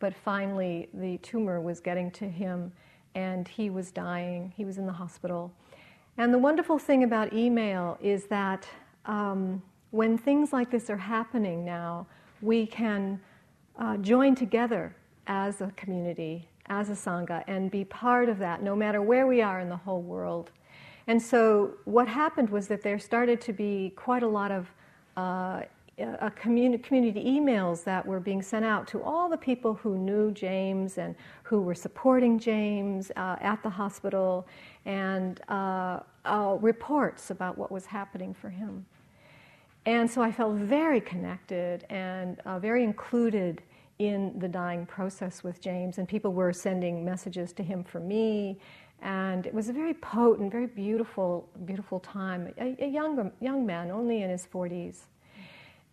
[0.00, 2.72] But finally, the tumor was getting to him
[3.14, 4.52] and he was dying.
[4.56, 5.52] He was in the hospital.
[6.16, 8.66] And the wonderful thing about email is that
[9.06, 12.06] um, when things like this are happening now,
[12.42, 13.20] we can
[13.78, 14.94] uh, join together
[15.26, 19.42] as a community, as a Sangha, and be part of that no matter where we
[19.42, 20.50] are in the whole world.
[21.06, 24.70] And so, what happened was that there started to be quite a lot of
[25.16, 25.62] uh,
[26.00, 30.30] a communi- community emails that were being sent out to all the people who knew
[30.32, 34.46] James and who were supporting James uh, at the hospital,
[34.86, 38.84] and uh, uh, reports about what was happening for him.
[39.86, 43.62] And so I felt very connected and uh, very included
[43.98, 48.58] in the dying process with James, and people were sending messages to him for me.
[49.02, 52.52] And it was a very potent, very beautiful, beautiful time.
[52.58, 55.04] A, a young, young man, only in his 40s.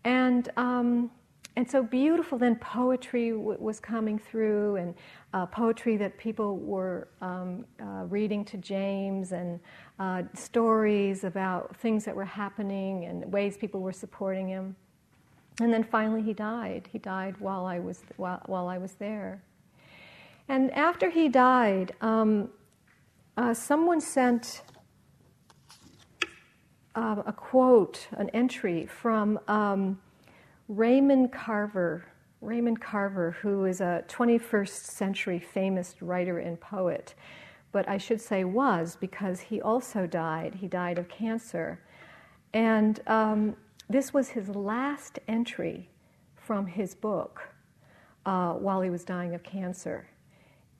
[0.08, 1.12] And, um,
[1.58, 4.96] and so beautiful, then poetry w- was coming through, and
[5.34, 9.60] uh, poetry that people were um, uh, reading to James, and
[10.00, 14.78] uh, stories about things that were happening and ways people were supporting him.
[15.60, 16.88] And then finally, he died.
[16.90, 19.44] He died while I was, while, while I was there.
[20.48, 22.48] And after he died, um,
[23.36, 24.62] uh, someone sent
[26.98, 30.00] uh, a quote, an entry from um,
[30.68, 32.04] Raymond Carver.
[32.42, 37.14] Raymond Carver, who is a 21st century famous writer and poet,
[37.72, 40.56] but I should say was because he also died.
[40.56, 41.80] He died of cancer.
[42.54, 43.56] And um,
[43.90, 45.90] this was his last entry
[46.36, 47.42] from his book
[48.26, 50.08] uh, while he was dying of cancer.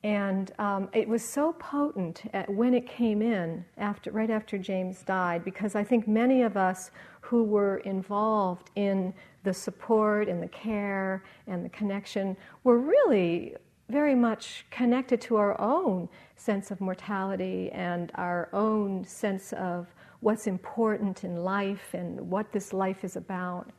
[0.04, 5.44] And um, it was so potent when it came in, after, right after James died,
[5.44, 11.24] because I think many of us who were involved in the support and the care
[11.46, 13.56] and the connection were really
[13.88, 19.86] very much connected to our own sense of mortality and our own sense of
[20.20, 23.70] what's important in life and what this life is about.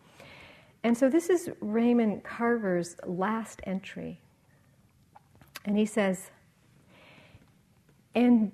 [0.83, 4.19] And so this is Raymond Carver's last entry
[5.65, 6.31] and he says,
[8.15, 8.51] and,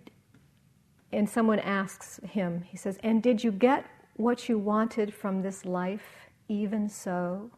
[1.12, 3.86] and someone asks him, he says, And did you get
[4.16, 7.50] what you wanted from this life, even so?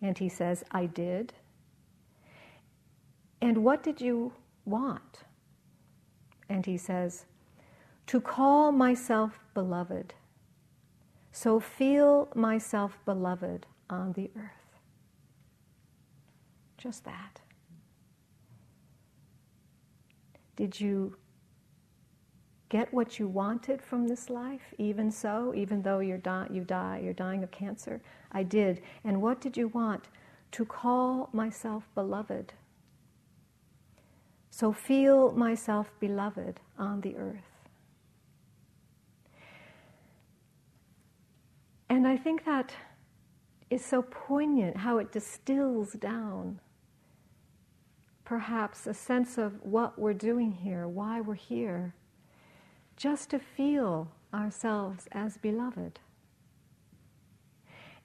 [0.00, 1.32] And he says, I did.
[3.40, 4.32] And what did you
[4.64, 5.20] want?
[6.48, 7.26] And he says,
[8.06, 10.14] To call myself beloved.
[11.32, 14.80] So feel myself beloved on the earth.
[16.78, 17.40] Just that.
[20.56, 21.16] Did you
[22.68, 27.00] get what you wanted from this life, even so, even though you're di- you die,
[27.02, 28.00] you're dying of cancer?
[28.32, 28.82] I did.
[29.04, 30.08] And what did you want?
[30.52, 32.52] To call myself beloved.
[34.50, 37.56] So feel myself beloved on the earth.
[41.88, 42.72] And I think that
[43.70, 46.60] is so poignant how it distills down
[48.26, 51.94] perhaps a sense of what we're doing here, why we're here,
[52.96, 56.00] just to feel ourselves as beloved.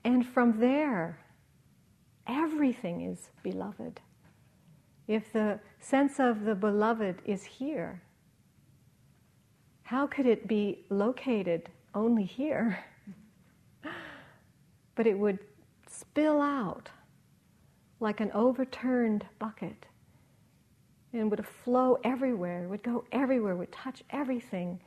[0.03, 1.19] And from there,
[2.27, 3.99] everything is beloved.
[5.07, 8.03] If the sense of the beloved is here,
[9.83, 12.85] how could it be located only here?
[14.95, 15.39] but it would
[15.89, 16.89] spill out
[17.99, 19.87] like an overturned bucket
[21.13, 24.79] and would flow everywhere, would go everywhere, would touch everything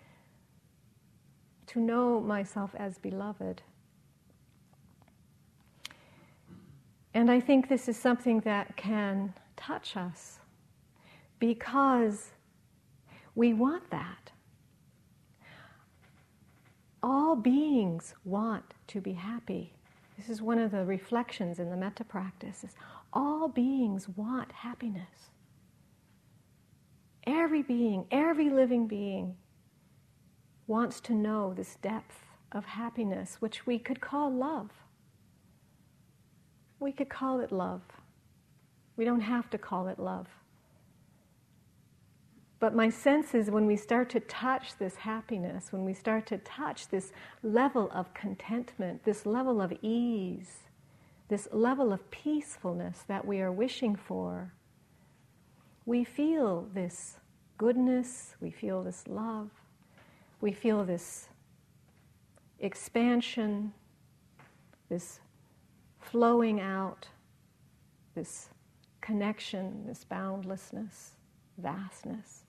[1.66, 3.62] to know myself as beloved.
[7.12, 10.40] And I think this is something that can touch us
[11.38, 12.30] because
[13.34, 14.30] we want that.
[17.02, 19.74] All beings want to be happy.
[20.16, 22.64] This is one of the reflections in the metta practice.
[22.64, 22.74] Is
[23.12, 25.30] all beings want happiness.
[27.26, 29.36] Every being, every living being
[30.66, 34.70] wants to know this depth of happiness, which we could call love.
[36.78, 37.82] We could call it love.
[38.96, 40.28] We don't have to call it love.
[42.64, 46.38] But my sense is when we start to touch this happiness, when we start to
[46.38, 47.12] touch this
[47.42, 50.60] level of contentment, this level of ease,
[51.28, 54.53] this level of peacefulness that we are wishing for,
[55.86, 57.18] we feel this
[57.58, 59.50] goodness, we feel this love,
[60.40, 61.28] we feel this
[62.58, 63.72] expansion,
[64.88, 65.20] this
[66.00, 67.08] flowing out,
[68.14, 68.48] this
[69.00, 71.12] connection, this boundlessness,
[71.58, 72.44] vastness.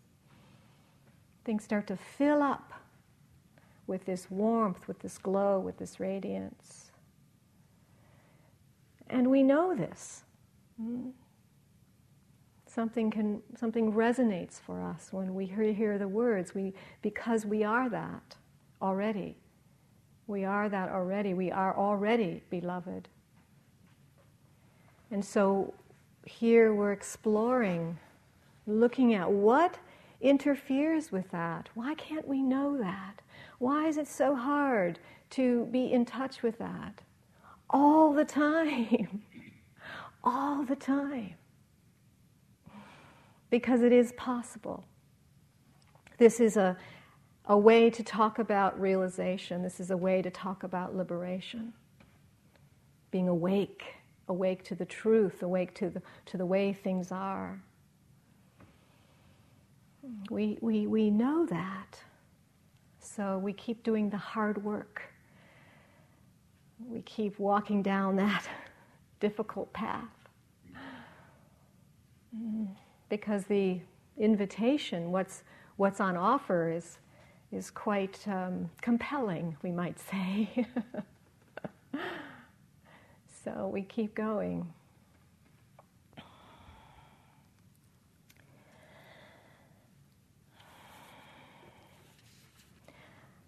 [1.43, 2.73] Things start to fill up
[3.87, 6.91] with this warmth, with this glow, with this radiance.
[9.09, 10.23] And we know this.
[10.81, 11.09] Hmm?
[12.75, 16.53] Something can something resonates for us when we hear, hear the words.
[16.53, 18.35] We because we are that
[18.81, 19.37] already.
[20.27, 21.33] We are that already.
[21.33, 23.07] We are already beloved.
[25.09, 25.73] And so
[26.25, 27.97] here we're exploring,
[28.67, 29.77] looking at what
[30.19, 31.69] interferes with that.
[31.75, 33.21] Why can't we know that?
[33.57, 34.99] Why is it so hard
[35.29, 37.03] to be in touch with that?
[37.69, 39.21] All the time.
[40.25, 41.35] All the time.
[43.55, 44.83] Because it is possible.
[46.17, 46.75] This is a,
[47.45, 49.63] a way to talk about realization.
[49.63, 51.71] This is a way to talk about liberation.
[53.11, 53.95] Being awake,
[54.27, 57.61] awake to the truth, awake to the, to the way things are.
[60.29, 61.97] We, we, we know that.
[62.99, 65.01] So we keep doing the hard work.
[66.89, 68.45] We keep walking down that
[69.21, 70.09] difficult path.
[72.37, 72.67] Mm.
[73.09, 73.79] Because the
[74.17, 75.43] invitation, what's,
[75.77, 76.97] what's on offer, is,
[77.51, 80.65] is quite um, compelling, we might say.
[83.43, 84.67] so we keep going.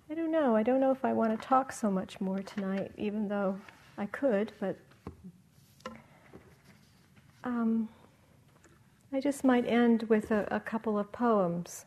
[0.09, 0.55] I don't know.
[0.55, 3.59] I don't know if I want to talk so much more tonight, even though
[3.97, 4.77] I could, but
[7.43, 7.89] um,
[9.13, 11.85] I just might end with a, a couple of poems.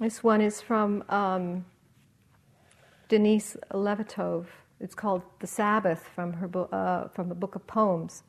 [0.00, 1.64] This one is from um,
[3.08, 4.46] Denise Levertov.
[4.80, 8.24] It's called "The Sabbath" from her bo- uh, from a book of poems,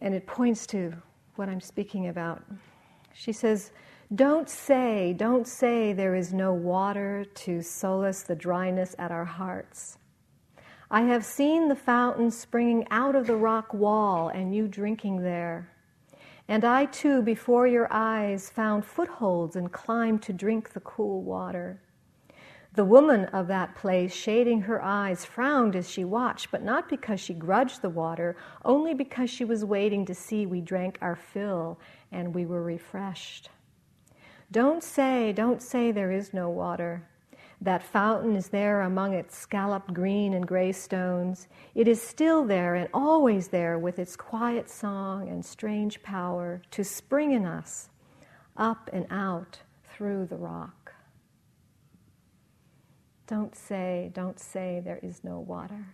[0.00, 0.94] and it points to
[1.36, 2.42] what I'm speaking about.
[3.14, 3.72] She says.
[4.14, 9.99] Don't say, don't say there is no water to solace the dryness at our hearts.
[10.92, 15.70] I have seen the fountain springing out of the rock wall and you drinking there.
[16.48, 21.80] And I too, before your eyes, found footholds and climbed to drink the cool water.
[22.74, 27.20] The woman of that place, shading her eyes, frowned as she watched, but not because
[27.20, 31.78] she grudged the water, only because she was waiting to see we drank our fill
[32.10, 33.48] and we were refreshed.
[34.50, 37.09] Don't say, don't say there is no water.
[37.62, 41.46] That fountain is there among its scalloped green and gray stones.
[41.74, 46.82] It is still there and always there with its quiet song and strange power to
[46.82, 47.90] spring in us
[48.56, 49.58] up and out
[49.92, 50.94] through the rock.
[53.26, 55.86] Don't say, don't say there is no water.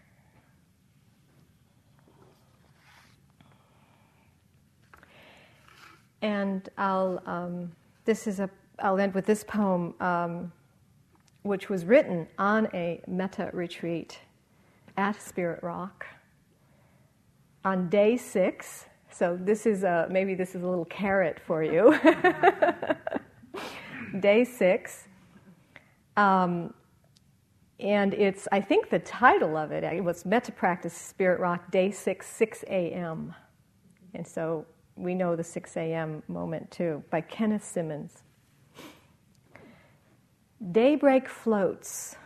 [6.23, 7.23] And I'll.
[7.27, 7.73] Um,
[8.05, 8.49] this is a,
[8.79, 10.53] I'll end with this poem, um,
[11.47, 14.19] which was written on a metta retreat
[14.97, 16.07] at Spirit Rock
[17.65, 18.87] on day six.
[19.11, 21.97] So this is a, maybe this is a little carrot for you.
[24.21, 25.07] day six.
[26.17, 26.75] Um,
[27.79, 31.91] and it's, I think the title of it, it was Metta Practice Spirit Rock, Day
[31.91, 33.35] 6, 6 a.m.
[34.15, 34.65] And so
[34.97, 36.23] we know the 6 a.m.
[36.27, 38.23] moment too, by Kenneth Simmons.
[40.73, 42.17] Daybreak floats,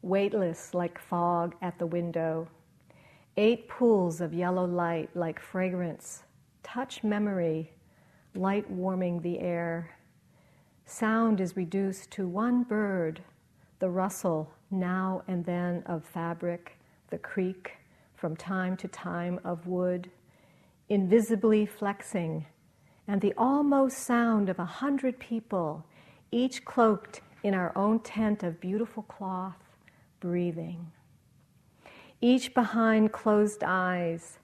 [0.00, 2.48] weightless like fog at the window.
[3.36, 6.24] Eight pools of yellow light like fragrance
[6.62, 7.72] touch memory,
[8.34, 9.90] light warming the air.
[10.86, 13.22] Sound is reduced to one bird,
[13.80, 16.78] the rustle now and then of fabric,
[17.10, 17.72] the creak
[18.14, 20.10] from time to time of wood
[20.88, 22.46] invisibly flexing,
[23.06, 25.86] and the almost sound of a hundred people,
[26.32, 29.76] each cloaked in our own tent of beautiful cloth,
[30.20, 30.92] breathing.
[32.20, 34.38] Each behind closed eyes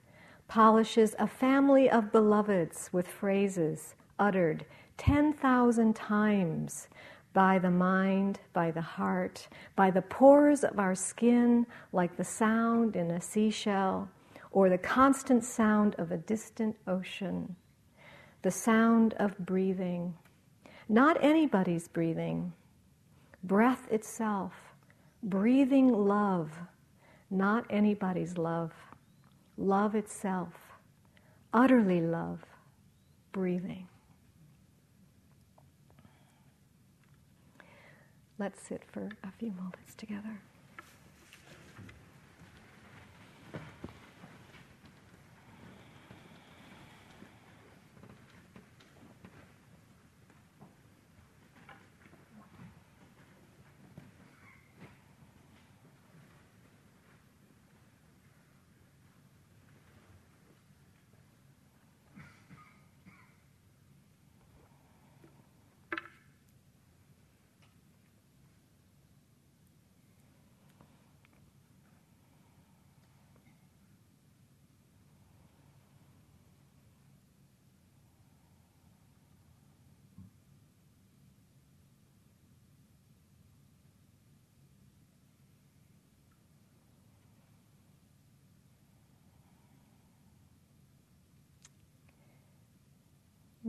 [0.48, 4.64] polishes a family of beloveds with phrases uttered
[4.96, 6.88] 10,000 times
[7.34, 12.96] by the mind, by the heart, by the pores of our skin, like the sound
[12.96, 14.08] in a seashell,
[14.52, 17.54] or the constant sound of a distant ocean,
[18.40, 20.14] the sound of breathing.
[20.88, 22.52] Not anybody's breathing,
[23.42, 24.52] breath itself,
[25.22, 26.50] breathing love,
[27.30, 28.72] not anybody's love,
[29.56, 30.52] love itself,
[31.52, 32.40] utterly love,
[33.32, 33.88] breathing.
[38.38, 40.40] Let's sit for a few moments together.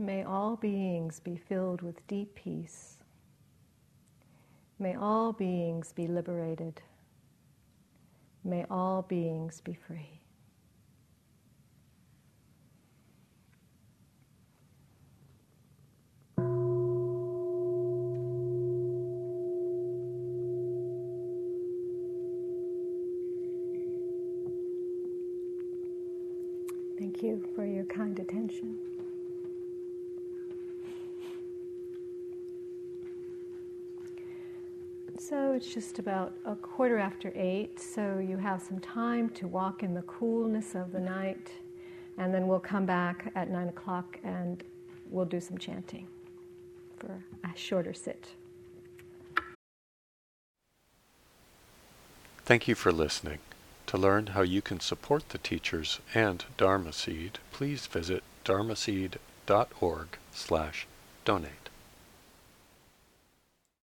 [0.00, 2.98] May all beings be filled with deep peace.
[4.78, 6.80] May all beings be liberated.
[8.44, 10.20] May all beings be free.
[27.00, 28.78] Thank you for your kind attention.
[35.28, 39.82] So it's just about a quarter after eight, so you have some time to walk
[39.82, 41.50] in the coolness of the night,
[42.16, 44.64] and then we'll come back at nine o'clock and
[45.10, 46.08] we'll do some chanting
[46.96, 48.28] for a shorter sit.
[52.46, 53.40] Thank you for listening.
[53.88, 60.86] To learn how you can support the teachers and Dharma Seed, please visit dharmaseed.org slash
[61.26, 61.67] donate.